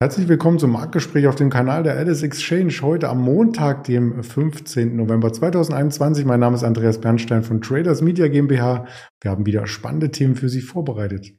Herzlich 0.00 0.28
willkommen 0.28 0.60
zum 0.60 0.70
Marktgespräch 0.70 1.26
auf 1.26 1.34
dem 1.34 1.50
Kanal 1.50 1.82
der 1.82 1.96
Alice 1.96 2.22
Exchange. 2.22 2.72
Heute 2.82 3.08
am 3.08 3.20
Montag, 3.20 3.82
dem 3.82 4.22
15. 4.22 4.94
November 4.94 5.32
2021. 5.32 6.24
Mein 6.24 6.38
Name 6.38 6.54
ist 6.54 6.62
Andreas 6.62 7.00
Bernstein 7.00 7.42
von 7.42 7.60
Traders 7.60 8.00
Media 8.00 8.28
GmbH. 8.28 8.86
Wir 9.20 9.32
haben 9.32 9.44
wieder 9.44 9.66
spannende 9.66 10.12
Themen 10.12 10.36
für 10.36 10.48
Sie 10.48 10.60
vorbereitet. 10.60 11.32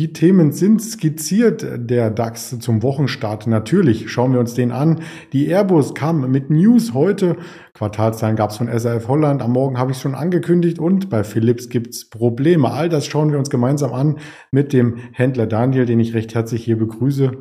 Die 0.00 0.14
Themen 0.14 0.50
sind 0.50 0.80
skizziert, 0.80 1.62
der 1.76 2.10
DAX 2.10 2.58
zum 2.58 2.82
Wochenstart. 2.82 3.46
Natürlich 3.46 4.10
schauen 4.10 4.32
wir 4.32 4.40
uns 4.40 4.54
den 4.54 4.72
an. 4.72 5.02
Die 5.34 5.48
Airbus 5.48 5.92
kam 5.92 6.30
mit 6.30 6.48
News 6.48 6.94
heute. 6.94 7.36
Quartalszahlen 7.74 8.34
gab 8.34 8.48
es 8.48 8.56
von 8.56 8.70
SAF 8.78 9.08
Holland. 9.08 9.42
Am 9.42 9.52
Morgen 9.52 9.76
habe 9.76 9.92
ich 9.92 9.98
schon 9.98 10.14
angekündigt. 10.14 10.78
Und 10.78 11.10
bei 11.10 11.22
Philips 11.22 11.68
gibt 11.68 11.88
es 11.88 12.08
Probleme. 12.08 12.70
All 12.70 12.88
das 12.88 13.04
schauen 13.04 13.30
wir 13.30 13.38
uns 13.38 13.50
gemeinsam 13.50 13.92
an 13.92 14.18
mit 14.50 14.72
dem 14.72 14.96
Händler 15.12 15.46
Daniel, 15.46 15.84
den 15.84 16.00
ich 16.00 16.14
recht 16.14 16.34
herzlich 16.34 16.64
hier 16.64 16.78
begrüße. 16.78 17.32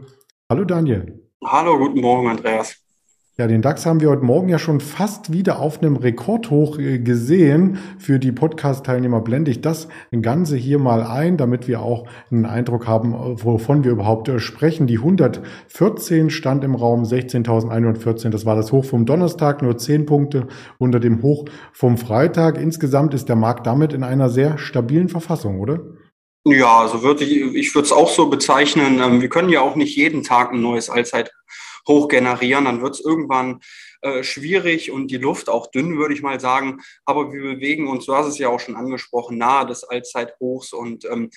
Hallo 0.49 0.66
Daniel. 0.66 1.30
Hallo, 1.41 1.77
guten 1.77 2.02
Morgen, 2.02 2.27
Andreas. 2.27 2.76
Ja, 3.39 3.48
den 3.48 3.61
DAX 3.61 3.85
haben 3.85 4.02
wir 4.02 4.09
heute 4.09 4.25
Morgen 4.25 4.49
ja 4.49 4.59
schon 4.59 4.81
fast 4.81 5.31
wieder 5.31 5.59
auf 5.61 5.81
einem 5.81 5.95
Rekordhoch 5.95 6.77
äh, 6.77 6.99
gesehen. 6.99 7.77
Für 7.98 8.20
die 8.20 8.34
Podcast-Teilnehmer 8.34 9.21
blende 9.21 9.49
ich 9.49 9.62
das 9.62 9.88
Ganze 10.21 10.57
hier 10.57 10.77
mal 10.77 11.03
ein, 11.03 11.38
damit 11.38 11.65
wir 11.70 11.81
auch 11.81 12.05
einen 12.29 12.45
Eindruck 12.45 12.85
haben, 12.85 13.13
wovon 13.13 13.85
wir 13.85 13.93
überhaupt 13.93 14.27
äh, 14.27 14.39
sprechen. 14.39 14.88
Die 14.88 14.98
114 14.98 16.31
stand 16.31 16.65
im 16.65 16.75
Raum 16.75 17.03
16.114. 17.03 18.27
Das 18.27 18.45
war 18.45 18.57
das 18.57 18.73
Hoch 18.73 18.84
vom 18.84 19.05
Donnerstag, 19.05 19.62
nur 19.62 19.77
10 19.77 20.05
Punkte 20.05 20.48
unter 20.77 20.99
dem 20.99 21.21
Hoch 21.21 21.46
vom 21.71 21.98
Freitag. 21.98 22.57
Insgesamt 22.57 23.13
ist 23.13 23.29
der 23.29 23.37
Markt 23.37 23.65
damit 23.65 23.93
in 23.93 24.03
einer 24.03 24.27
sehr 24.27 24.57
stabilen 24.57 25.07
Verfassung, 25.07 25.62
oder? 25.62 25.79
Ja, 26.43 26.79
also 26.79 27.03
würde 27.03 27.24
ich, 27.24 27.55
ich 27.55 27.74
würde 27.74 27.85
es 27.85 27.93
auch 27.93 28.09
so 28.09 28.29
bezeichnen. 28.29 28.99
Ähm, 29.01 29.21
wir 29.21 29.29
können 29.29 29.48
ja 29.48 29.62
auch 29.62 29.77
nicht 29.77 29.96
jeden 29.96 30.24
Tag 30.24 30.51
ein 30.51 30.62
neues 30.62 30.90
Allzeit 30.90 31.31
hoch 31.90 32.07
generieren, 32.07 32.65
dann 32.65 32.82
wird 32.82 32.95
es 32.95 33.01
irgendwann 33.01 33.59
äh, 34.01 34.23
schwierig 34.23 34.91
und 34.91 35.12
die 35.12 35.18
Luft 35.18 35.49
auch 35.49 35.68
dünn, 35.68 35.98
würde 35.98 36.13
ich 36.13 36.21
mal 36.21 36.40
sagen. 36.40 36.79
Aber 37.04 37.34
wir 37.34 37.41
bewegen 37.41 37.90
uns, 37.90 38.05
du 38.05 38.15
hast 38.15 38.27
es 38.27 38.37
ja 38.37 38.48
auch 38.48 38.62
schon 38.62 38.77
angesprochen, 38.77 39.37
nahe 39.37 39.65
des 39.65 39.84
Allzeithochs 39.84 40.71
und 40.71 41.04
ähm, 41.04 41.29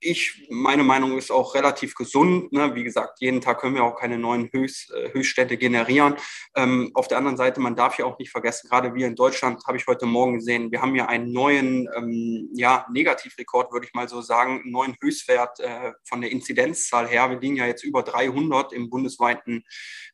ich, 0.00 0.46
meine 0.50 0.82
Meinung 0.82 1.16
ist 1.16 1.30
auch 1.30 1.54
relativ 1.54 1.94
gesund. 1.94 2.52
Ne? 2.52 2.74
Wie 2.74 2.84
gesagt, 2.84 3.20
jeden 3.20 3.40
Tag 3.40 3.60
können 3.60 3.74
wir 3.74 3.84
auch 3.84 3.98
keine 3.98 4.18
neuen 4.18 4.50
Höchst, 4.52 4.92
äh, 4.92 5.12
Höchststädte 5.12 5.56
generieren. 5.56 6.16
Ähm, 6.54 6.90
auf 6.94 7.08
der 7.08 7.18
anderen 7.18 7.36
Seite, 7.36 7.60
man 7.60 7.76
darf 7.76 7.98
ja 7.98 8.04
auch 8.04 8.18
nicht 8.18 8.30
vergessen, 8.30 8.68
gerade 8.68 8.94
wir 8.94 9.06
in 9.06 9.16
Deutschland, 9.16 9.64
habe 9.66 9.78
ich 9.78 9.86
heute 9.86 10.06
Morgen 10.06 10.34
gesehen, 10.34 10.70
wir 10.70 10.82
haben 10.82 10.94
ja 10.94 11.06
einen 11.06 11.32
neuen 11.32 11.88
ähm, 11.96 12.50
ja, 12.54 12.86
Negativrekord, 12.92 13.72
würde 13.72 13.86
ich 13.86 13.94
mal 13.94 14.08
so 14.08 14.20
sagen, 14.20 14.60
einen 14.62 14.72
neuen 14.72 14.96
Höchstwert 15.00 15.60
äh, 15.60 15.92
von 16.04 16.20
der 16.20 16.30
Inzidenzzahl 16.30 17.08
her. 17.08 17.30
Wir 17.30 17.40
liegen 17.40 17.56
ja 17.56 17.66
jetzt 17.66 17.84
über 17.84 18.02
300 18.02 18.72
im 18.72 18.90
bundesweiten 18.90 19.64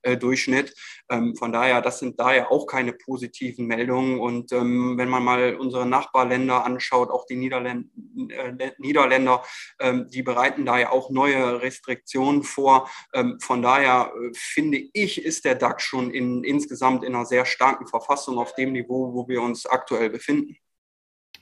äh, 0.02 0.16
Durchschnitt. 0.16 0.74
Ähm, 1.12 1.36
von 1.36 1.52
daher, 1.52 1.82
das 1.82 1.98
sind 1.98 2.18
daher 2.18 2.50
auch 2.50 2.66
keine 2.66 2.94
positiven 2.94 3.66
Meldungen. 3.66 4.18
Und 4.18 4.50
ähm, 4.52 4.96
wenn 4.96 5.08
man 5.08 5.22
mal 5.22 5.56
unsere 5.56 5.84
Nachbarländer 5.84 6.64
anschaut, 6.64 7.10
auch 7.10 7.26
die 7.26 7.36
Niederländ 7.36 7.90
äh, 8.30 8.72
Niederländer, 8.78 9.42
ähm, 9.78 10.08
die 10.08 10.22
bereiten 10.22 10.64
da 10.64 10.78
ja 10.78 10.90
auch 10.90 11.10
neue 11.10 11.60
Restriktionen 11.60 12.42
vor. 12.42 12.88
Ähm, 13.12 13.38
von 13.40 13.60
daher 13.60 14.12
äh, 14.14 14.30
finde 14.34 14.82
ich, 14.94 15.22
ist 15.22 15.44
der 15.44 15.54
DAX 15.54 15.82
schon 15.82 16.10
in, 16.10 16.44
insgesamt 16.44 17.04
in 17.04 17.14
einer 17.14 17.26
sehr 17.26 17.44
starken 17.44 17.86
Verfassung 17.86 18.38
auf 18.38 18.54
dem 18.54 18.72
Niveau, 18.72 19.12
wo 19.12 19.28
wir 19.28 19.42
uns 19.42 19.66
aktuell 19.66 20.08
befinden. 20.08 20.56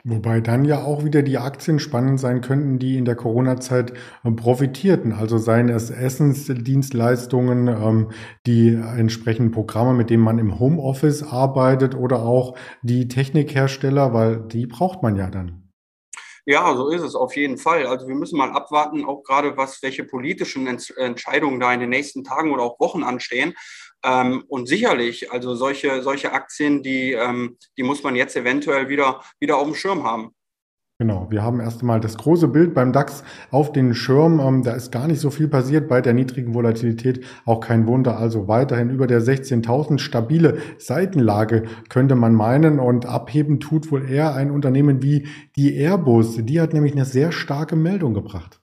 Wobei 0.04 0.40
dann 0.40 0.64
ja 0.64 0.82
auch 0.82 1.04
wieder 1.04 1.22
die 1.22 1.38
Aktien 1.38 1.78
spannend 1.78 2.20
sein 2.20 2.41
könnten, 2.41 2.78
die 2.78 2.97
in 2.97 3.04
der 3.04 3.16
Corona-Zeit 3.16 3.92
äh, 4.25 4.30
profitierten. 4.30 5.12
Also 5.12 5.38
seien 5.38 5.69
es 5.69 5.91
Essensdienstleistungen, 5.91 7.69
ähm, 7.69 8.10
die 8.47 8.70
entsprechenden 8.75 9.52
Programme, 9.52 9.94
mit 9.94 10.10
denen 10.10 10.22
man 10.22 10.38
im 10.38 10.58
Homeoffice 10.58 11.22
arbeitet 11.22 11.94
oder 11.94 12.22
auch 12.22 12.56
die 12.82 13.08
Technikhersteller, 13.08 14.14
weil 14.14 14.41
die 14.48 14.66
braucht 14.66 15.02
man 15.02 15.16
ja 15.16 15.30
dann. 15.30 15.70
Ja, 16.46 16.75
so 16.75 16.88
ist 16.88 17.02
es 17.02 17.14
auf 17.14 17.36
jeden 17.36 17.58
Fall. 17.58 17.86
Also 17.86 18.08
wir 18.08 18.14
müssen 18.14 18.38
mal 18.38 18.50
abwarten, 18.50 19.04
auch 19.04 19.22
gerade 19.22 19.56
was, 19.56 19.82
welche 19.82 20.04
politischen 20.04 20.66
Entscheidungen 20.66 21.60
da 21.60 21.72
in 21.72 21.80
den 21.80 21.91
nächsten 21.91 22.25
Tagen 22.25 22.50
oder 22.50 22.62
auch 22.62 22.80
Wochen 22.80 23.04
anstehen. 23.04 23.54
Ähm, 24.05 24.44
und 24.49 24.66
sicherlich, 24.66 25.31
also 25.31 25.55
solche, 25.55 26.03
solche 26.03 26.33
Aktien, 26.33 26.83
die, 26.83 27.12
ähm, 27.12 27.56
die 27.77 27.83
muss 27.83 28.03
man 28.03 28.16
jetzt 28.16 28.37
eventuell 28.37 28.88
wieder, 28.88 29.21
wieder 29.38 29.59
auf 29.59 29.65
dem 29.65 29.75
Schirm 29.75 30.05
haben. 30.05 30.34
Genau, 31.00 31.28
wir 31.31 31.43
haben 31.43 31.61
erst 31.61 31.81
einmal 31.81 31.99
das 31.99 32.19
große 32.19 32.47
Bild 32.49 32.75
beim 32.75 32.93
DAX 32.93 33.25
auf 33.50 33.72
den 33.72 33.94
Schirm. 33.94 34.38
Ähm, 34.38 34.62
da 34.62 34.72
ist 34.72 34.93
gar 34.93 35.09
nicht 35.09 35.19
so 35.19 35.31
viel 35.31 35.49
passiert 35.49 35.88
bei 35.88 36.03
der 36.03 36.12
niedrigen 36.12 36.53
Volatilität. 36.53 37.25
Auch 37.47 37.61
kein 37.61 37.87
Wunder. 37.87 38.19
Also 38.19 38.49
weiterhin 38.49 38.91
über 38.91 39.06
der 39.06 39.22
16.000 39.22 39.99
stabile 39.99 40.59
Seitenlage 40.77 41.62
könnte 41.88 42.17
man 42.17 42.34
meinen. 42.34 42.78
Und 42.78 43.06
abheben 43.06 43.61
tut 43.61 43.91
wohl 43.91 44.11
eher 44.11 44.34
ein 44.34 44.50
Unternehmen 44.50 45.03
wie 45.03 45.27
die 45.56 45.75
Airbus. 45.75 46.37
Die 46.37 46.61
hat 46.61 46.75
nämlich 46.75 46.93
eine 46.93 47.06
sehr 47.06 47.32
starke 47.32 47.77
Meldung 47.77 48.12
gebracht. 48.12 48.59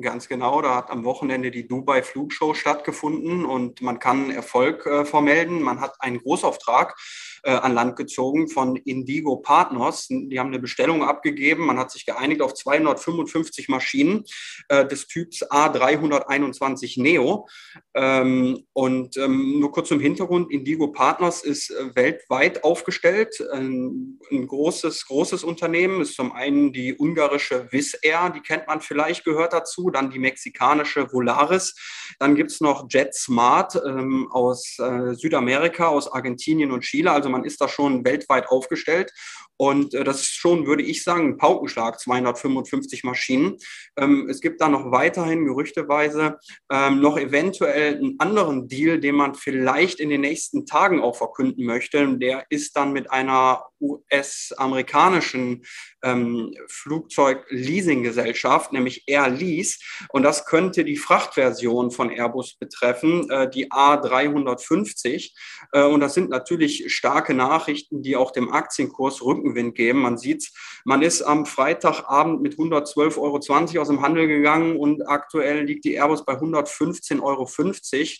Ganz 0.00 0.28
genau, 0.28 0.62
da 0.62 0.76
hat 0.76 0.90
am 0.90 1.04
Wochenende 1.04 1.50
die 1.50 1.66
Dubai 1.66 2.02
Flugshow 2.02 2.54
stattgefunden 2.54 3.44
und 3.44 3.82
man 3.82 3.98
kann 3.98 4.30
Erfolg 4.30 4.86
äh, 4.86 5.04
vermelden. 5.04 5.62
Man 5.62 5.80
hat 5.80 5.96
einen 6.00 6.18
Großauftrag 6.18 6.96
äh, 7.42 7.52
an 7.52 7.74
Land 7.74 7.96
gezogen 7.96 8.48
von 8.48 8.76
Indigo 8.76 9.36
Partners. 9.36 10.08
Die 10.08 10.38
haben 10.38 10.48
eine 10.48 10.58
Bestellung 10.58 11.02
abgegeben. 11.02 11.66
Man 11.66 11.78
hat 11.78 11.90
sich 11.90 12.06
geeinigt 12.06 12.42
auf 12.42 12.54
255 12.54 13.68
Maschinen 13.68 14.24
äh, 14.68 14.86
des 14.86 15.06
Typs 15.06 15.42
A321 15.50 17.00
Neo. 17.00 17.48
Ähm, 17.94 18.64
und 18.72 19.16
ähm, 19.16 19.58
nur 19.58 19.72
kurz 19.72 19.88
zum 19.88 20.00
Hintergrund, 20.00 20.52
Indigo 20.52 20.88
Partners 20.88 21.42
ist 21.42 21.70
äh, 21.70 21.94
weltweit 21.94 22.62
aufgestellt. 22.62 23.40
Ein, 23.52 24.18
ein, 24.30 24.46
großes, 24.46 25.06
großes 25.06 25.42
Unternehmen 25.44 26.00
ist 26.00 26.14
zum 26.14 26.32
einen 26.32 26.72
die 26.72 26.94
ungarische 26.96 27.68
Wizz 27.72 27.98
Air, 28.02 28.30
die 28.34 28.40
kennt 28.40 28.66
man 28.66 28.80
vielleicht, 28.80 29.24
gehört 29.24 29.52
dazu. 29.52 29.90
Dann 29.90 30.10
die 30.10 30.18
mexikanische 30.18 31.12
Volaris. 31.12 31.74
Dann 32.18 32.34
gibt 32.34 32.50
es 32.50 32.60
noch 32.60 32.86
JetSmart 32.88 33.80
ähm, 33.86 34.28
aus 34.30 34.78
äh, 34.78 35.14
Südamerika, 35.14 35.88
aus 35.88 36.12
Argentinien 36.12 36.70
und 36.70 36.82
Chile. 36.82 37.10
Also 37.10 37.28
man 37.30 37.44
ist 37.44 37.60
da 37.60 37.68
schon 37.68 38.04
weltweit 38.04 38.48
aufgestellt. 38.48 39.12
Und 39.60 39.92
äh, 39.92 40.04
das 40.04 40.22
ist 40.22 40.36
schon, 40.36 40.66
würde 40.66 40.82
ich 40.82 41.04
sagen, 41.04 41.28
ein 41.28 41.36
Paukenschlag, 41.36 42.00
255 42.00 43.04
Maschinen. 43.04 43.58
Ähm, 43.98 44.26
es 44.30 44.40
gibt 44.40 44.62
da 44.62 44.70
noch 44.70 44.90
weiterhin 44.90 45.44
gerüchteweise 45.44 46.38
ähm, 46.72 47.02
noch 47.02 47.18
eventuell 47.18 47.96
einen 47.96 48.16
anderen 48.20 48.68
Deal, 48.68 48.98
den 48.98 49.16
man 49.16 49.34
vielleicht 49.34 50.00
in 50.00 50.08
den 50.08 50.22
nächsten 50.22 50.64
Tagen 50.64 51.02
auch 51.02 51.14
verkünden 51.14 51.66
möchte. 51.66 52.16
Der 52.16 52.46
ist 52.48 52.74
dann 52.74 52.94
mit 52.94 53.10
einer 53.10 53.66
US-amerikanischen 53.80 55.64
ähm, 56.02 56.54
Flugzeug-Leasing-Gesellschaft, 56.68 58.72
nämlich 58.72 59.04
Air 59.06 59.28
Lease. 59.28 59.76
Und 60.10 60.22
das 60.22 60.46
könnte 60.46 60.84
die 60.84 60.96
Frachtversion 60.96 61.90
von 61.90 62.08
Airbus 62.10 62.56
betreffen, 62.56 63.28
äh, 63.30 63.50
die 63.50 63.70
A350. 63.70 65.32
Äh, 65.72 65.84
und 65.84 66.00
das 66.00 66.14
sind 66.14 66.30
natürlich 66.30 66.94
starke 66.94 67.34
Nachrichten, 67.34 68.02
die 68.02 68.16
auch 68.16 68.30
dem 68.30 68.50
Aktienkurs 68.52 69.20
Rückenwind 69.50 69.74
geben. 69.74 70.00
Man 70.00 70.18
sieht 70.18 70.50
man 70.84 71.02
ist 71.02 71.22
am 71.22 71.46
Freitagabend 71.46 72.40
mit 72.40 72.54
112,20 72.54 73.18
Euro 73.18 73.36
aus 73.80 73.88
dem 73.88 74.02
Handel 74.02 74.26
gegangen 74.26 74.76
und 74.76 75.06
aktuell 75.06 75.64
liegt 75.64 75.84
die 75.84 75.94
Airbus 75.94 76.24
bei 76.24 76.34
115,50 76.34 77.22
Euro, 77.22 77.48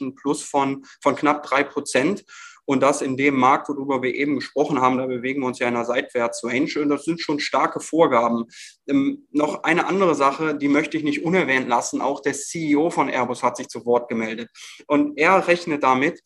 ein 0.01 0.15
Plus 0.15 0.43
von, 0.43 0.85
von 1.03 1.17
knapp 1.17 1.43
drei 1.43 1.65
Prozent. 1.65 2.25
Und 2.66 2.83
das 2.83 3.03
in 3.03 3.16
dem 3.16 3.37
Markt, 3.37 3.69
worüber 3.69 4.01
wir 4.03 4.15
eben 4.15 4.37
gesprochen 4.37 4.81
haben, 4.81 4.99
da 4.99 5.07
bewegen 5.07 5.41
wir 5.41 5.49
uns 5.49 5.59
ja 5.59 5.66
in 5.66 5.75
einer 5.75 5.87
Seitwärts-Range 5.87 6.71
und 6.81 6.91
das 6.91 7.04
sind 7.04 7.21
schon 7.21 7.41
starke 7.41 7.81
Vorgaben. 7.81 8.45
Ähm, 8.87 9.27
noch 9.33 9.65
eine 9.65 9.87
andere 9.87 10.15
Sache, 10.15 10.54
die 10.54 10.69
möchte 10.69 10.97
ich 10.97 11.03
nicht 11.03 11.25
unerwähnt 11.25 11.69
lassen. 11.69 12.01
Auch 12.01 12.21
der 12.21 12.34
CEO 12.34 12.91
von 12.91 13.09
Airbus 13.09 13.43
hat 13.43 13.57
sich 13.57 13.69
zu 13.69 13.84
Wort 13.87 14.09
gemeldet. 14.09 14.51
Und 14.87 15.19
er 15.19 15.49
rechnet 15.49 15.83
damit, 15.83 16.21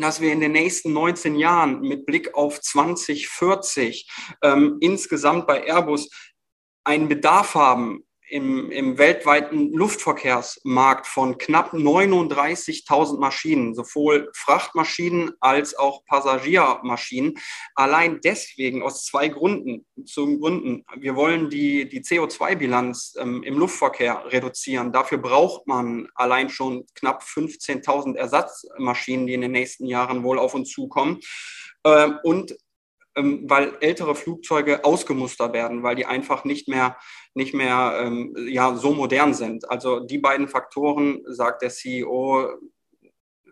dass 0.00 0.20
wir 0.20 0.32
in 0.32 0.40
den 0.40 0.52
nächsten 0.52 0.92
19 0.92 1.36
Jahren 1.36 1.80
mit 1.80 2.06
Blick 2.06 2.34
auf 2.34 2.60
2040 2.60 4.08
ähm, 4.42 4.78
insgesamt 4.80 5.46
bei 5.46 5.66
Airbus 5.66 6.08
einen 6.84 7.08
Bedarf 7.08 7.54
haben 7.54 8.07
im, 8.28 8.70
im 8.70 8.98
weltweiten 8.98 9.72
Luftverkehrsmarkt 9.72 11.06
von 11.06 11.38
knapp 11.38 11.72
39.000 11.72 13.18
Maschinen, 13.18 13.74
sowohl 13.74 14.30
Frachtmaschinen 14.34 15.32
als 15.40 15.76
auch 15.76 16.04
Passagiermaschinen. 16.04 17.38
Allein 17.74 18.20
deswegen 18.22 18.82
aus 18.82 19.04
zwei 19.04 19.28
Gründen. 19.28 19.86
Zum 20.04 20.40
Gründen, 20.40 20.84
wir 20.96 21.16
wollen 21.16 21.50
die, 21.50 21.88
die 21.88 22.02
CO2-Bilanz 22.02 23.14
ähm, 23.18 23.42
im 23.42 23.58
Luftverkehr 23.58 24.24
reduzieren. 24.26 24.92
Dafür 24.92 25.18
braucht 25.18 25.66
man 25.66 26.08
allein 26.14 26.50
schon 26.50 26.84
knapp 26.94 27.22
15.000 27.22 28.16
Ersatzmaschinen, 28.16 29.26
die 29.26 29.34
in 29.34 29.40
den 29.40 29.52
nächsten 29.52 29.86
Jahren 29.86 30.22
wohl 30.22 30.38
auf 30.38 30.54
uns 30.54 30.70
zukommen. 30.70 31.20
Ähm, 31.84 32.18
und 32.22 32.54
weil 33.22 33.72
ältere 33.80 34.14
Flugzeuge 34.14 34.84
ausgemustert 34.84 35.52
werden, 35.52 35.82
weil 35.82 35.96
die 35.96 36.06
einfach 36.06 36.44
nicht 36.44 36.68
mehr, 36.68 36.96
nicht 37.34 37.54
mehr 37.54 38.00
ähm, 38.02 38.34
ja, 38.48 38.74
so 38.74 38.92
modern 38.92 39.34
sind. 39.34 39.70
Also 39.70 40.00
die 40.00 40.18
beiden 40.18 40.48
Faktoren, 40.48 41.22
sagt 41.26 41.62
der 41.62 41.70
CEO, 41.70 42.48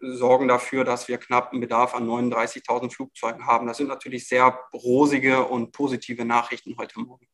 sorgen 0.03 0.49
dafür, 0.49 0.85
dass 0.85 1.09
wir 1.09 1.19
knapp 1.19 1.53
einen 1.53 1.61
Bedarf 1.61 1.95
an 1.95 2.07
39.000 2.07 2.93
Flugzeugen 2.93 3.47
haben. 3.47 3.67
Das 3.67 3.79
sind 3.79 3.89
natürlich 3.89 4.29
sehr 4.29 4.59
rosige 4.73 5.45
und 5.45 5.73
positive 5.73 6.25
Nachrichten 6.25 6.77
heute 6.79 7.01
Morgen. 7.01 7.27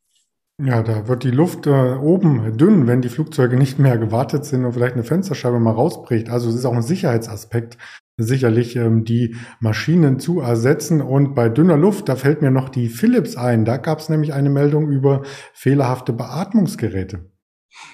Ja, 0.65 0.83
da 0.83 1.09
wird 1.09 1.25
die 1.25 1.31
Luft 1.31 1.67
äh, 1.67 1.95
oben 1.95 2.57
dünn, 2.57 2.87
wenn 2.87 3.03
die 3.03 3.09
Flugzeuge 3.09 3.57
nicht 3.57 3.79
mehr 3.79 3.99
gewartet 3.99 4.45
sind 4.45 4.65
und 4.65 4.75
vielleicht 4.75 4.95
eine 4.95 5.03
Fensterscheibe 5.03 5.59
mal 5.59 5.73
rausbricht. 5.73 6.29
Also 6.29 6.51
es 6.51 6.55
ist 6.57 6.65
auch 6.67 6.75
ein 6.75 6.83
Sicherheitsaspekt, 6.83 7.79
sicherlich 8.17 8.77
ähm, 8.77 9.05
die 9.05 9.37
Maschinen 9.61 10.19
zu 10.19 10.41
ersetzen. 10.41 11.01
Und 11.01 11.35
bei 11.35 11.49
dünner 11.49 11.77
Luft, 11.77 12.09
da 12.09 12.17
fällt 12.17 12.43
mir 12.43 12.51
noch 12.51 12.69
die 12.69 12.89
Philips 12.89 13.37
ein. 13.37 13.65
Da 13.65 13.77
gab 13.77 13.99
es 13.99 14.09
nämlich 14.09 14.33
eine 14.33 14.51
Meldung 14.51 14.89
über 14.89 15.23
fehlerhafte 15.53 16.13
Beatmungsgeräte. 16.13 17.32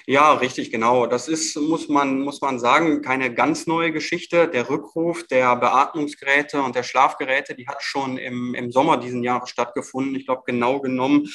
Ja, 0.07 0.33
richtig, 0.33 0.71
genau. 0.71 1.07
Das 1.07 1.29
ist, 1.29 1.57
muss 1.57 1.89
man, 1.89 2.21
muss 2.21 2.41
man 2.41 2.59
sagen, 2.59 3.03
keine 3.03 3.33
ganz 3.33 3.67
neue 3.67 3.93
Geschichte. 3.93 4.49
Der 4.49 4.69
Rückruf 4.71 5.27
der 5.27 5.55
Beatmungsgeräte 5.57 6.63
und 6.63 6.75
der 6.75 6.83
Schlafgeräte, 6.83 7.55
die 7.55 7.69
hat 7.69 7.83
schon 7.83 8.17
im, 8.17 8.55
im 8.55 8.73
Sommer 8.73 8.97
diesen 8.97 9.23
Jahres 9.23 9.51
stattgefunden. 9.51 10.15
Ich 10.15 10.27
glaube, 10.27 10.43
genau 10.47 10.81
genommen 10.81 11.29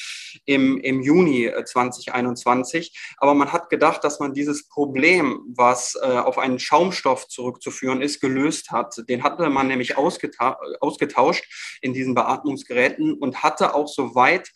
im, 0.45 0.79
im 0.79 1.01
Juni 1.01 1.51
2021. 1.65 2.87
Äh, 2.87 3.15
Aber 3.17 3.33
man 3.33 3.53
hat 3.53 3.69
gedacht, 3.69 4.03
dass 4.03 4.19
man 4.19 4.33
dieses 4.33 4.67
Problem, 4.67 5.41
was 5.55 5.95
äh, 6.01 6.07
auf 6.07 6.37
einen 6.37 6.59
Schaumstoff 6.59 7.27
zurückzuführen 7.27 8.01
ist, 8.01 8.19
gelöst 8.21 8.71
hat. 8.71 8.95
Den 9.07 9.23
hatte 9.23 9.49
man 9.49 9.67
nämlich 9.67 9.97
ausgeta 9.97 10.57
ausgetauscht 10.79 11.77
in 11.81 11.93
diesen 11.93 12.15
Beatmungsgeräten 12.15 13.13
und 13.13 13.43
hatte 13.43 13.75
auch 13.75 13.87
soweit 13.87 14.51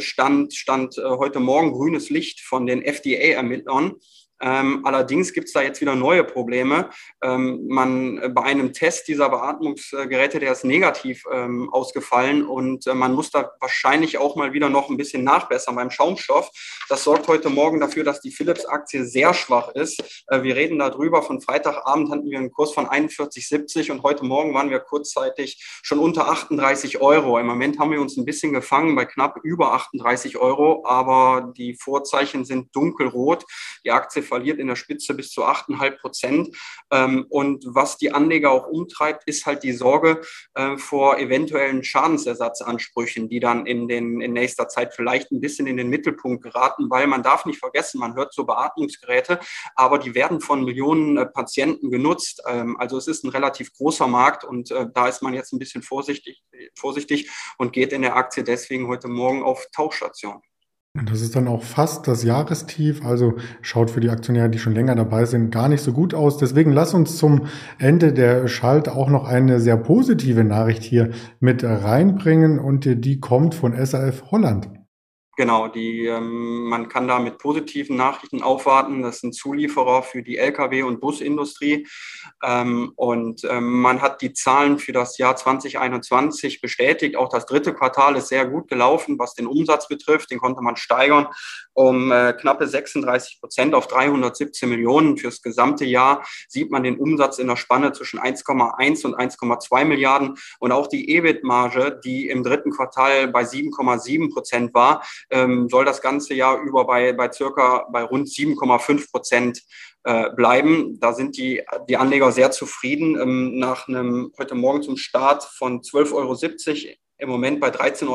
stand, 0.00 0.54
stand 0.54 0.98
äh, 0.98 1.02
heute 1.02 1.40
Morgen 1.40 1.72
grünes 1.72 2.10
Licht 2.10 2.40
von 2.40 2.66
den 2.66 2.82
FDA-Ermittlern. 2.82 3.96
Ähm, 4.40 4.80
allerdings 4.84 5.32
gibt 5.32 5.48
es 5.48 5.52
da 5.52 5.62
jetzt 5.62 5.80
wieder 5.80 5.94
neue 5.94 6.24
Probleme. 6.24 6.90
Ähm, 7.22 7.66
man 7.68 8.34
bei 8.34 8.42
einem 8.42 8.72
Test 8.72 9.08
dieser 9.08 9.28
Beatmungsgeräte, 9.28 10.38
der 10.38 10.52
ist 10.52 10.64
negativ 10.64 11.24
ähm, 11.32 11.68
ausgefallen 11.70 12.46
und 12.46 12.86
äh, 12.86 12.94
man 12.94 13.14
muss 13.14 13.30
da 13.30 13.50
wahrscheinlich 13.60 14.18
auch 14.18 14.36
mal 14.36 14.52
wieder 14.52 14.68
noch 14.68 14.90
ein 14.90 14.96
bisschen 14.96 15.24
nachbessern 15.24 15.74
beim 15.74 15.90
Schaumstoff. 15.90 16.50
Das 16.88 17.04
sorgt 17.04 17.28
heute 17.28 17.50
Morgen 17.50 17.80
dafür, 17.80 18.04
dass 18.04 18.20
die 18.20 18.30
Philips-Aktie 18.30 19.04
sehr 19.04 19.34
schwach 19.34 19.70
ist. 19.74 20.24
Äh, 20.28 20.42
wir 20.42 20.56
reden 20.56 20.78
darüber. 20.78 21.22
Von 21.22 21.40
Freitagabend 21.40 22.10
hatten 22.10 22.30
wir 22.30 22.38
einen 22.38 22.52
Kurs 22.52 22.72
von 22.72 22.86
41,70 22.86 23.90
und 23.90 24.02
heute 24.02 24.24
Morgen 24.24 24.54
waren 24.54 24.70
wir 24.70 24.80
kurzzeitig 24.80 25.62
schon 25.82 25.98
unter 25.98 26.28
38 26.28 27.00
Euro. 27.00 27.38
Im 27.38 27.46
Moment 27.46 27.78
haben 27.78 27.90
wir 27.90 28.00
uns 28.00 28.16
ein 28.16 28.24
bisschen 28.24 28.52
gefangen 28.52 28.94
bei 28.94 29.04
knapp 29.04 29.38
über 29.42 29.72
38 29.72 30.36
Euro, 30.38 30.84
aber 30.86 31.52
die 31.56 31.74
Vorzeichen 31.74 32.44
sind 32.44 32.74
dunkelrot. 32.74 33.44
Die 33.84 33.90
Aktie 33.90 34.22
verliert 34.28 34.58
in 34.58 34.68
der 34.68 34.76
Spitze 34.76 35.14
bis 35.14 35.30
zu 35.30 35.44
8,5 35.44 36.00
Prozent. 36.00 36.56
Ähm, 36.90 37.26
und 37.28 37.64
was 37.66 37.96
die 37.96 38.12
Anleger 38.12 38.50
auch 38.50 38.66
umtreibt, 38.68 39.24
ist 39.26 39.46
halt 39.46 39.62
die 39.62 39.72
Sorge 39.72 40.20
äh, 40.54 40.76
vor 40.76 41.18
eventuellen 41.18 41.82
Schadensersatzansprüchen, 41.82 43.28
die 43.28 43.40
dann 43.40 43.66
in, 43.66 43.88
den, 43.88 44.20
in 44.20 44.32
nächster 44.32 44.68
Zeit 44.68 44.94
vielleicht 44.94 45.32
ein 45.32 45.40
bisschen 45.40 45.66
in 45.66 45.76
den 45.76 45.88
Mittelpunkt 45.88 46.44
geraten, 46.44 46.90
weil 46.90 47.06
man 47.06 47.22
darf 47.22 47.46
nicht 47.46 47.58
vergessen, 47.58 47.98
man 47.98 48.14
hört 48.14 48.32
so 48.32 48.44
Beatmungsgeräte, 48.44 49.40
aber 49.74 49.98
die 49.98 50.14
werden 50.14 50.40
von 50.40 50.64
Millionen 50.64 51.16
äh, 51.16 51.26
Patienten 51.26 51.90
genutzt. 51.90 52.42
Ähm, 52.46 52.76
also 52.78 52.96
es 52.98 53.08
ist 53.08 53.24
ein 53.24 53.30
relativ 53.30 53.72
großer 53.72 54.06
Markt 54.06 54.44
und 54.44 54.70
äh, 54.70 54.86
da 54.92 55.08
ist 55.08 55.22
man 55.22 55.34
jetzt 55.34 55.52
ein 55.52 55.58
bisschen 55.58 55.82
vorsichtig, 55.82 56.42
vorsichtig 56.76 57.30
und 57.56 57.72
geht 57.72 57.92
in 57.92 58.02
der 58.02 58.16
Aktie 58.16 58.44
deswegen 58.44 58.88
heute 58.88 59.08
Morgen 59.08 59.42
auf 59.42 59.66
Tauchstation. 59.72 60.42
Das 60.94 61.20
ist 61.20 61.36
dann 61.36 61.48
auch 61.48 61.62
fast 61.62 62.08
das 62.08 62.24
Jahrestief, 62.24 63.04
also 63.04 63.34
schaut 63.62 63.90
für 63.90 64.00
die 64.00 64.10
Aktionäre, 64.10 64.50
die 64.50 64.58
schon 64.58 64.74
länger 64.74 64.96
dabei 64.96 65.26
sind, 65.26 65.50
gar 65.50 65.68
nicht 65.68 65.82
so 65.82 65.92
gut 65.92 66.14
aus. 66.14 66.38
Deswegen 66.38 66.72
lass 66.72 66.94
uns 66.94 67.18
zum 67.18 67.46
Ende 67.78 68.12
der 68.12 68.48
Schalt 68.48 68.88
auch 68.88 69.08
noch 69.08 69.24
eine 69.28 69.60
sehr 69.60 69.76
positive 69.76 70.44
Nachricht 70.44 70.82
hier 70.82 71.10
mit 71.40 71.62
reinbringen 71.62 72.58
und 72.58 73.04
die 73.04 73.20
kommt 73.20 73.54
von 73.54 73.74
SAF 73.84 74.30
Holland. 74.30 74.68
Genau, 75.38 75.68
die, 75.68 76.04
ähm, 76.06 76.64
man 76.64 76.88
kann 76.88 77.06
da 77.06 77.20
mit 77.20 77.38
positiven 77.38 77.94
Nachrichten 77.94 78.42
aufwarten. 78.42 79.02
Das 79.02 79.20
sind 79.20 79.36
Zulieferer 79.36 80.02
für 80.02 80.20
die 80.20 80.36
Lkw- 80.36 80.82
und 80.82 81.00
Busindustrie. 81.00 81.86
Ähm, 82.42 82.90
und 82.96 83.44
ähm, 83.44 83.80
man 83.80 84.02
hat 84.02 84.20
die 84.20 84.32
Zahlen 84.32 84.80
für 84.80 84.90
das 84.90 85.16
Jahr 85.16 85.36
2021 85.36 86.60
bestätigt. 86.60 87.14
Auch 87.14 87.28
das 87.28 87.46
dritte 87.46 87.72
Quartal 87.72 88.16
ist 88.16 88.26
sehr 88.26 88.46
gut 88.46 88.66
gelaufen, 88.66 89.16
was 89.20 89.34
den 89.34 89.46
Umsatz 89.46 89.86
betrifft. 89.86 90.32
Den 90.32 90.40
konnte 90.40 90.60
man 90.60 90.74
steigern 90.74 91.28
um 91.72 92.10
äh, 92.10 92.32
knappe 92.32 92.66
36 92.66 93.40
Prozent 93.40 93.76
auf 93.76 93.86
317 93.86 94.68
Millionen. 94.68 95.18
Fürs 95.18 95.40
gesamte 95.40 95.84
Jahr 95.84 96.26
sieht 96.48 96.72
man 96.72 96.82
den 96.82 96.98
Umsatz 96.98 97.38
in 97.38 97.46
der 97.46 97.54
Spanne 97.54 97.92
zwischen 97.92 98.18
1,1 98.18 99.06
und 99.06 99.14
1,2 99.14 99.84
Milliarden. 99.84 100.36
Und 100.58 100.72
auch 100.72 100.88
die 100.88 101.14
EBIT-Marge, 101.14 102.00
die 102.04 102.28
im 102.28 102.42
dritten 102.42 102.72
Quartal 102.72 103.28
bei 103.28 103.42
7,7 103.42 104.32
Prozent 104.32 104.74
war, 104.74 105.04
ähm, 105.30 105.68
soll 105.68 105.84
das 105.84 106.00
ganze 106.00 106.34
Jahr 106.34 106.60
über 106.62 106.86
bei, 106.86 107.12
bei 107.12 107.30
circa 107.30 107.86
bei 107.90 108.02
rund 108.02 108.28
7,5 108.28 109.10
Prozent 109.10 109.62
äh, 110.04 110.30
bleiben. 110.30 110.98
Da 111.00 111.12
sind 111.12 111.36
die, 111.36 111.62
die 111.88 111.96
Anleger 111.96 112.32
sehr 112.32 112.50
zufrieden. 112.50 113.20
Ähm, 113.20 113.58
nach 113.58 113.88
einem 113.88 114.32
heute 114.38 114.54
Morgen 114.54 114.82
zum 114.82 114.96
Start 114.96 115.44
von 115.44 115.80
12,70 115.80 116.14
Euro 116.14 116.34
im 117.18 117.28
Moment 117.28 117.60
bei 117.60 117.68
13,50 117.68 118.08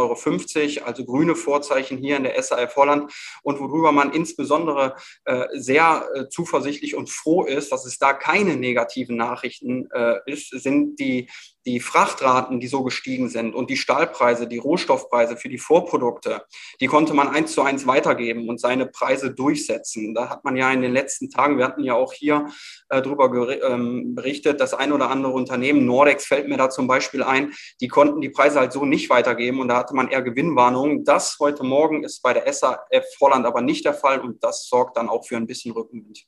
Euro, 0.78 0.88
also 0.88 1.06
grüne 1.06 1.36
Vorzeichen 1.36 1.98
hier 1.98 2.18
in 2.18 2.24
der 2.24 2.42
SAF 2.42 2.76
Holland 2.76 3.12
und 3.44 3.60
worüber 3.60 3.92
man 3.92 4.14
insbesondere 4.14 4.96
äh, 5.26 5.46
sehr 5.54 6.08
äh, 6.16 6.30
zuversichtlich 6.30 6.96
und 6.96 7.10
froh 7.10 7.44
ist, 7.44 7.72
dass 7.72 7.86
es 7.86 7.98
da 8.00 8.14
keine 8.14 8.56
negativen 8.56 9.18
Nachrichten 9.18 9.90
äh, 9.92 10.20
ist, 10.26 10.50
sind 10.52 11.00
die 11.00 11.30
die 11.66 11.80
Frachtraten, 11.80 12.60
die 12.60 12.68
so 12.68 12.84
gestiegen 12.84 13.30
sind 13.30 13.56
und 13.56 13.70
die 13.70 13.78
Stahlpreise, 13.78 14.48
die 14.48 14.58
Rohstoffpreise 14.58 15.38
für 15.38 15.50
die 15.50 15.58
Vorprodukte, 15.58 16.44
die 16.82 16.88
konnte 16.88 17.14
man 17.14 17.30
eins 17.30 17.54
zu 17.54 17.62
eins 17.62 17.88
weitergeben 17.88 18.50
und 18.50 18.60
seine 18.60 18.86
Preise 18.86 19.34
durchsetzen. 19.34 20.14
Da 20.14 20.30
hat 20.30 20.44
man 20.44 20.56
ja 20.56 20.72
in 20.72 20.82
den 20.82 20.94
letzten 20.94 21.30
Tagen, 21.30 21.58
wir 21.58 21.66
hatten 21.66 21.84
ja 21.84 21.94
auch 21.94 22.14
hier 22.14 22.48
äh, 22.90 23.02
darüber 23.02 23.32
ähm, 23.70 24.16
berichtet, 24.16 24.60
das 24.60 24.74
ein 24.74 24.92
oder 24.92 25.10
andere 25.10 25.34
Unternehmen, 25.34 25.86
Nordex 25.86 26.26
fällt 26.26 26.48
mir 26.48 26.58
da 26.58 26.70
zum 26.70 26.88
Beispiel 26.88 27.24
ein, 27.24 27.54
die 27.82 27.88
konnten 27.88 28.22
die 28.22 28.30
Preise 28.30 28.60
halt 28.60 28.74
so 28.74 28.86
nicht 28.86 29.10
weitergeben 29.10 29.60
und 29.60 29.68
da 29.70 29.78
hatte 29.78 29.96
man 29.96 30.10
eher 30.10 30.22
Gewinnwarnungen. 30.22 31.04
Das 31.04 31.38
heute 31.40 31.64
Morgen 31.64 32.04
ist 32.04 32.22
bei 32.22 32.34
der 32.34 32.52
SAF 32.52 33.06
Holland 33.22 33.46
aber 33.46 33.62
nicht 33.62 33.86
der 33.86 33.94
Fall 33.94 34.20
und 34.20 34.44
das 34.44 34.68
sorgt 34.68 34.98
dann 34.98 35.10
auch 35.10 35.26
für 35.26 35.38
ein 35.38 35.48
bisschen 35.48 35.72
Rückenwind. 35.74 36.26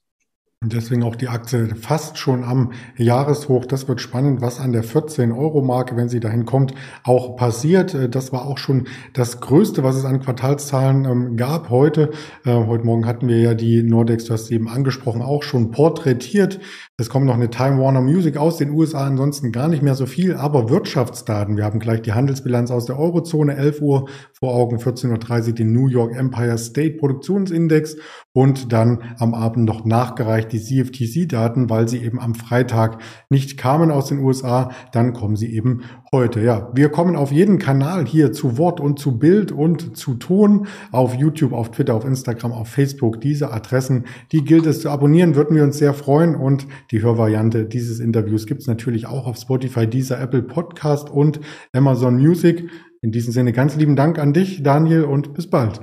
Und 0.65 0.73
deswegen 0.73 1.03
auch 1.03 1.15
die 1.15 1.27
Aktie 1.27 1.75
fast 1.75 2.17
schon 2.17 2.43
am 2.43 2.71
Jahreshoch. 2.97 3.67
Das 3.67 3.87
wird 3.87 4.01
spannend, 4.01 4.41
was 4.41 4.59
an 4.59 4.71
der 4.71 4.83
14-Euro-Marke, 4.83 5.95
wenn 5.95 6.09
sie 6.09 6.19
dahin 6.19 6.45
kommt, 6.45 6.73
auch 7.03 7.35
passiert. 7.35 7.93
Äh, 7.93 8.09
das 8.09 8.33
war 8.33 8.47
auch 8.47 8.57
schon 8.57 8.87
das 9.13 9.41
Größte, 9.41 9.83
was 9.83 9.95
es 9.95 10.05
an 10.05 10.21
Quartalszahlen 10.21 11.05
ähm, 11.05 11.37
gab 11.37 11.69
heute. 11.69 12.09
Äh, 12.45 12.65
heute 12.65 12.83
Morgen 12.83 13.05
hatten 13.05 13.27
wir 13.27 13.37
ja 13.37 13.53
die 13.53 13.83
Nordex, 13.83 14.25
du 14.25 14.33
hast 14.33 14.47
sie 14.47 14.55
eben 14.55 14.67
angesprochen, 14.67 15.21
auch 15.21 15.43
schon 15.43 15.69
porträtiert. 15.69 16.59
Es 16.97 17.09
kommt 17.09 17.27
noch 17.27 17.35
eine 17.35 17.51
Time 17.51 17.79
Warner 17.79 18.01
Music 18.01 18.35
aus 18.35 18.57
den 18.57 18.71
USA, 18.71 19.05
ansonsten 19.05 19.51
gar 19.51 19.67
nicht 19.67 19.83
mehr 19.83 19.93
so 19.93 20.07
viel, 20.07 20.33
aber 20.33 20.71
Wirtschaftsdaten. 20.71 21.57
Wir 21.57 21.65
haben 21.65 21.79
gleich 21.79 22.01
die 22.01 22.13
Handelsbilanz 22.13 22.71
aus 22.71 22.85
der 22.85 22.97
Eurozone, 22.97 23.55
11 23.55 23.81
Uhr 23.81 24.09
vor 24.33 24.55
Augen, 24.55 24.77
14.30 24.77 25.47
Uhr 25.47 25.53
den 25.53 25.73
New 25.73 25.89
York 25.89 26.15
Empire 26.15 26.57
State 26.57 26.97
Produktionsindex 26.97 27.97
und 28.33 28.73
dann 28.73 29.15
am 29.19 29.33
Abend 29.35 29.65
noch 29.65 29.85
nachgereicht 29.85 30.54
die 30.55 30.83
CFTC-Daten, 30.83 31.69
weil 31.69 31.87
sie 31.87 32.03
eben 32.03 32.19
am 32.19 32.35
Freitag 32.35 33.01
nicht 33.29 33.57
kamen 33.57 33.91
aus 33.91 34.07
den 34.07 34.19
USA, 34.19 34.71
dann 34.91 35.13
kommen 35.13 35.35
sie 35.35 35.53
eben 35.53 35.81
heute. 36.11 36.41
Ja, 36.41 36.71
wir 36.73 36.89
kommen 36.89 37.15
auf 37.15 37.31
jeden 37.31 37.59
Kanal 37.59 38.05
hier 38.05 38.31
zu 38.31 38.57
Wort 38.57 38.79
und 38.79 38.99
zu 38.99 39.19
Bild 39.19 39.51
und 39.51 39.97
zu 39.97 40.15
Ton 40.15 40.67
auf 40.91 41.15
YouTube, 41.15 41.53
auf 41.53 41.71
Twitter, 41.71 41.93
auf 41.93 42.05
Instagram, 42.05 42.51
auf 42.51 42.69
Facebook. 42.69 43.21
Diese 43.21 43.51
Adressen, 43.51 44.05
die 44.31 44.43
gilt 44.43 44.65
es 44.65 44.81
zu 44.81 44.89
abonnieren, 44.89 45.35
würden 45.35 45.55
wir 45.55 45.63
uns 45.63 45.77
sehr 45.77 45.93
freuen 45.93 46.35
und 46.35 46.67
die 46.91 47.01
Hörvariante 47.01 47.65
dieses 47.65 47.99
Interviews 47.99 48.45
gibt 48.45 48.61
es 48.61 48.67
natürlich 48.67 49.07
auch 49.07 49.27
auf 49.27 49.37
Spotify, 49.37 49.87
dieser 49.87 50.19
Apple 50.19 50.43
Podcast 50.43 51.09
und 51.09 51.39
Amazon 51.73 52.15
Music. 52.15 52.69
In 53.01 53.11
diesem 53.11 53.33
Sinne 53.33 53.51
ganz 53.51 53.75
lieben 53.75 53.95
Dank 53.95 54.17
an 54.17 54.33
dich, 54.33 54.63
Daniel, 54.63 55.03
und 55.03 55.33
bis 55.33 55.47
bald. 55.49 55.81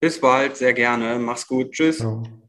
Bis 0.00 0.20
bald, 0.20 0.56
sehr 0.56 0.74
gerne. 0.74 1.18
Mach's 1.18 1.46
gut. 1.46 1.72
Tschüss. 1.72 1.98
Ciao. 1.98 2.45